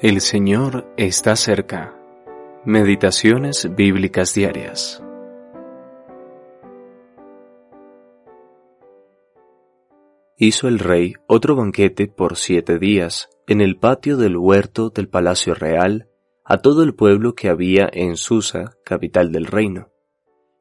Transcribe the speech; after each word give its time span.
El 0.00 0.20
Señor 0.20 0.86
está 0.96 1.34
cerca. 1.34 1.92
Meditaciones 2.64 3.68
bíblicas 3.74 4.32
diarias. 4.32 5.02
Hizo 10.36 10.68
el 10.68 10.78
rey 10.78 11.14
otro 11.26 11.56
banquete 11.56 12.06
por 12.06 12.36
siete 12.36 12.78
días 12.78 13.28
en 13.48 13.60
el 13.60 13.76
patio 13.76 14.16
del 14.16 14.36
huerto 14.36 14.90
del 14.90 15.08
palacio 15.08 15.54
real 15.54 16.08
a 16.44 16.58
todo 16.58 16.84
el 16.84 16.94
pueblo 16.94 17.34
que 17.34 17.48
había 17.48 17.90
en 17.92 18.16
Susa, 18.16 18.76
capital 18.84 19.32
del 19.32 19.46
reino, 19.46 19.88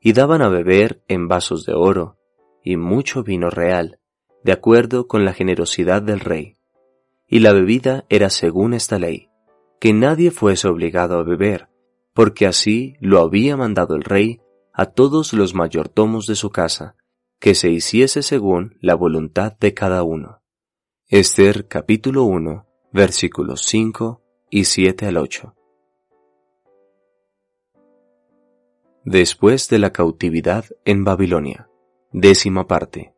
y 0.01 0.13
daban 0.13 0.41
a 0.41 0.49
beber 0.49 1.03
en 1.07 1.27
vasos 1.27 1.63
de 1.63 1.75
oro 1.75 2.17
y 2.63 2.75
mucho 2.75 3.21
vino 3.21 3.51
real, 3.51 3.99
de 4.43 4.53
acuerdo 4.53 5.05
con 5.05 5.25
la 5.25 5.33
generosidad 5.33 6.01
del 6.01 6.21
rey 6.21 6.57
y 7.27 7.39
la 7.39 7.51
bebida 7.51 8.05
era 8.09 8.29
según 8.29 8.73
esta 8.73 8.97
ley, 8.97 9.26
que 9.79 9.93
nadie 9.93 10.31
fuese 10.31 10.67
obligado 10.67 11.17
a 11.19 11.23
beber, 11.23 11.69
porque 12.13 12.47
así 12.47 12.95
lo 12.99 13.19
había 13.19 13.57
mandado 13.57 13.95
el 13.95 14.03
rey 14.03 14.41
a 14.73 14.87
todos 14.87 15.33
los 15.33 15.53
mayordomos 15.53 16.27
de 16.27 16.35
su 16.35 16.49
casa, 16.49 16.95
que 17.39 17.55
se 17.55 17.69
hiciese 17.69 18.23
según 18.23 18.77
la 18.81 18.95
voluntad 18.95 19.57
de 19.59 19.73
cada 19.73 20.03
uno. 20.03 20.41
Esther 21.07 21.67
capítulo 21.67 22.23
1 22.23 22.67
versículos 22.91 23.61
5 23.65 24.23
y 24.49 24.65
7 24.65 25.05
al 25.05 25.17
8. 25.17 25.53
Después 29.03 29.69
de 29.69 29.79
la 29.79 29.93
cautividad 29.93 30.65
en 30.83 31.03
Babilonia, 31.03 31.69
décima 32.11 32.67
parte, 32.67 33.13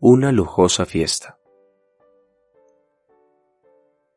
una 0.00 0.32
lujosa 0.32 0.86
fiesta. 0.86 1.38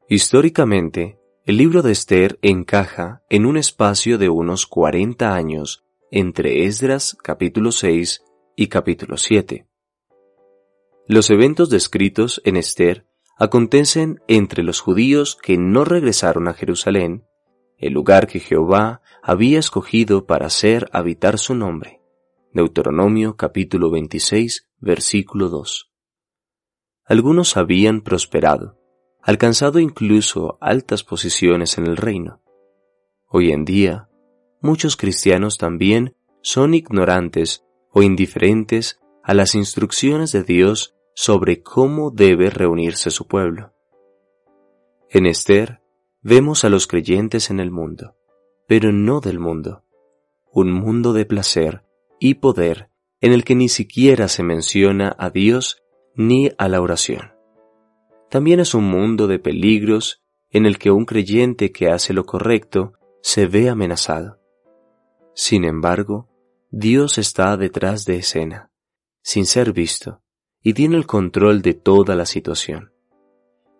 Históricamente, 0.07 1.19
el 1.47 1.55
libro 1.55 1.81
de 1.81 1.93
Esther 1.93 2.37
encaja 2.41 3.23
en 3.29 3.45
un 3.45 3.55
espacio 3.55 4.17
de 4.17 4.27
unos 4.27 4.67
40 4.67 5.33
años 5.33 5.85
entre 6.11 6.65
Esdras 6.65 7.15
capítulo 7.23 7.71
6 7.71 8.21
y 8.57 8.67
capítulo 8.67 9.15
7. 9.15 9.65
Los 11.07 11.29
eventos 11.29 11.69
descritos 11.69 12.41
en 12.43 12.57
Esther 12.57 13.07
acontecen 13.37 14.19
entre 14.27 14.61
los 14.61 14.81
judíos 14.81 15.37
que 15.41 15.57
no 15.57 15.85
regresaron 15.85 16.49
a 16.49 16.53
Jerusalén, 16.53 17.23
el 17.77 17.93
lugar 17.93 18.27
que 18.27 18.41
Jehová 18.41 19.01
había 19.23 19.57
escogido 19.57 20.25
para 20.25 20.47
hacer 20.47 20.89
habitar 20.91 21.39
su 21.39 21.55
nombre. 21.55 22.01
Deuteronomio 22.51 23.37
capítulo 23.37 23.89
26 23.89 24.67
versículo 24.79 25.47
2. 25.47 25.93
Algunos 27.05 27.55
habían 27.55 28.01
prosperado, 28.01 28.76
alcanzado 29.27 29.79
incluso 29.79 30.57
altas 30.61 31.03
posiciones 31.03 31.77
en 31.77 31.85
el 31.85 31.97
reino. 31.97 32.41
Hoy 33.27 33.51
en 33.51 33.65
día, 33.65 34.07
muchos 34.61 34.95
cristianos 34.95 35.57
también 35.57 36.15
son 36.41 36.73
ignorantes 36.73 37.65
o 37.91 38.03
indiferentes 38.03 39.01
a 39.21 39.33
las 39.33 39.53
instrucciones 39.53 40.31
de 40.31 40.43
Dios 40.43 40.95
sobre 41.13 41.61
cómo 41.61 42.09
debe 42.09 42.49
reunirse 42.49 43.11
su 43.11 43.27
pueblo. 43.27 43.73
En 45.09 45.25
Esther 45.25 45.81
vemos 46.21 46.63
a 46.63 46.69
los 46.69 46.87
creyentes 46.87 47.49
en 47.49 47.59
el 47.59 47.69
mundo, 47.69 48.15
pero 48.65 48.93
no 48.93 49.19
del 49.19 49.39
mundo, 49.39 49.83
un 50.53 50.71
mundo 50.71 51.11
de 51.11 51.25
placer 51.25 51.83
y 52.17 52.35
poder 52.35 52.91
en 53.19 53.33
el 53.33 53.43
que 53.43 53.55
ni 53.55 53.67
siquiera 53.67 54.29
se 54.29 54.43
menciona 54.43 55.13
a 55.19 55.29
Dios 55.31 55.83
ni 56.15 56.49
a 56.57 56.69
la 56.69 56.79
oración. 56.79 57.36
También 58.29 58.59
es 58.59 58.73
un 58.73 58.83
mundo 58.83 59.27
de 59.27 59.39
peligros 59.39 60.21
en 60.49 60.65
el 60.65 60.77
que 60.77 60.91
un 60.91 61.05
creyente 61.05 61.71
que 61.71 61.89
hace 61.89 62.13
lo 62.13 62.25
correcto 62.25 62.93
se 63.21 63.47
ve 63.47 63.69
amenazado. 63.69 64.39
Sin 65.33 65.63
embargo, 65.63 66.29
Dios 66.71 67.17
está 67.17 67.55
detrás 67.57 68.05
de 68.05 68.17
escena, 68.17 68.71
sin 69.21 69.45
ser 69.45 69.71
visto, 69.71 70.21
y 70.61 70.73
tiene 70.73 70.97
el 70.97 71.05
control 71.05 71.61
de 71.61 71.73
toda 71.73 72.15
la 72.15 72.25
situación. 72.25 72.91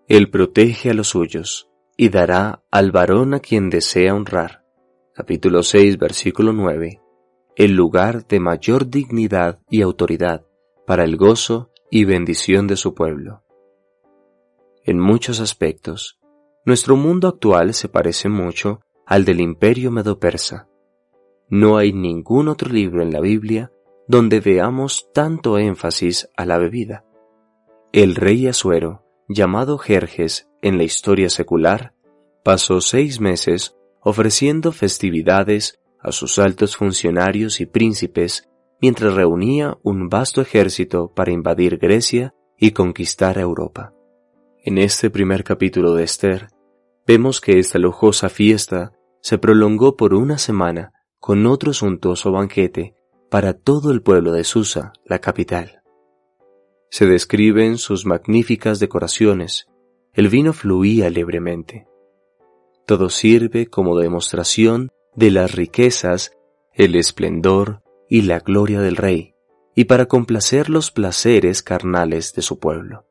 Él 0.08 0.30
protege 0.30 0.92
a 0.92 0.94
los 0.94 1.10
suyos 1.10 1.70
y 1.98 2.10
dará 2.10 2.64
al 2.72 2.92
varón 2.92 3.34
a 3.34 3.40
quien 3.40 3.70
desea 3.70 4.14
honrar. 4.14 4.64
Capítulo 5.14 5.64
6, 5.64 5.98
versículo 5.98 6.54
9. 6.54 7.02
El 7.56 7.74
lugar 7.74 8.26
de 8.28 8.40
mayor 8.40 8.90
dignidad 8.90 9.60
y 9.70 9.82
autoridad 9.82 10.46
para 10.86 11.04
el 11.04 11.18
gozo 11.18 11.72
y 11.90 12.06
bendición 12.06 12.68
de 12.68 12.78
su 12.78 12.94
pueblo. 12.94 13.44
En 14.88 15.02
muchos 15.02 15.42
aspectos, 15.42 16.18
nuestro 16.64 16.96
mundo 16.96 17.28
actual 17.28 17.74
se 17.74 17.90
parece 17.90 18.30
mucho 18.30 18.80
al 19.06 19.26
del 19.26 19.42
imperio 19.42 19.92
medo-persa. 19.92 20.70
No 21.50 21.76
hay 21.76 21.92
ningún 21.92 22.48
otro 22.48 22.70
libro 22.70 23.04
en 23.04 23.12
la 23.12 23.20
Biblia 23.20 23.70
donde 24.08 24.40
veamos 24.40 25.10
tanto 25.14 25.58
énfasis 25.58 26.30
a 26.38 26.46
la 26.46 26.58
bebida. 26.58 27.04
El 27.92 28.16
rey 28.16 28.48
Asuero, 28.48 29.04
llamado 29.28 29.78
Jerjes 29.78 30.48
en 30.62 30.78
la 30.78 30.86
historia 30.86 31.30
secular, 31.30 31.94
pasó 32.46 32.80
seis 32.80 33.20
meses 33.20 33.76
ofreciendo 34.00 34.72
festividades 34.72 35.82
a 36.00 36.14
sus 36.14 36.40
altos 36.40 36.78
funcionarios 36.78 37.60
y 37.60 37.66
príncipes 37.66 38.48
mientras 38.80 39.16
reunía 39.16 39.78
un 39.84 40.08
vasto 40.08 40.40
ejército 40.40 41.12
para 41.14 41.34
invadir 41.34 41.78
Grecia 41.78 42.34
y 42.58 42.72
conquistar 42.72 43.38
Europa. 43.38 43.97
En 44.68 44.78
este 44.78 45.10
primer 45.10 45.46
capítulo 45.46 45.94
de 45.94 46.04
Esther, 46.04 46.50
vemos 47.06 47.40
que 47.40 47.58
esta 47.58 47.80
lujosa 47.80 48.28
fiesta 48.28 48.92
se 49.22 49.38
prolongó 49.38 49.96
por 49.96 50.14
una 50.14 50.38
semana 50.38 50.92
con 51.22 51.46
otro 51.46 51.72
suntuoso 51.72 52.34
banquete 52.34 52.94
para 53.32 53.54
todo 53.54 53.92
el 53.92 54.02
pueblo 54.02 54.34
de 54.34 54.44
Susa, 54.44 54.92
la 55.06 55.20
capital. 55.20 55.84
Se 56.90 57.06
describen 57.06 57.78
sus 57.78 58.06
magníficas 58.06 58.82
decoraciones, 58.82 59.68
el 60.12 60.28
vino 60.28 60.52
fluía 60.52 61.10
libremente. 61.10 61.88
Todo 62.86 63.10
sirve 63.10 63.68
como 63.68 63.98
demostración 63.98 64.90
de 65.16 65.32
las 65.32 65.54
riquezas, 65.56 66.34
el 66.74 66.98
esplendor 66.98 67.84
y 68.10 68.24
la 68.24 68.40
gloria 68.42 68.82
del 68.82 68.98
rey, 68.98 69.34
y 69.76 69.86
para 69.86 70.08
complacer 70.08 70.70
los 70.70 70.92
placeres 70.92 71.64
carnales 71.64 72.34
de 72.34 72.42
su 72.42 72.60
pueblo. 72.60 73.06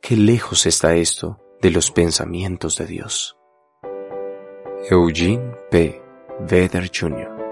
Qué 0.00 0.16
lejos 0.16 0.66
está 0.66 0.94
esto 0.94 1.38
de 1.60 1.70
los 1.70 1.90
pensamientos 1.90 2.76
de 2.76 2.86
Dios. 2.86 3.36
Eugene 4.88 5.52
P. 5.70 6.00
Vedder 6.40 6.90
Jr. 6.94 7.45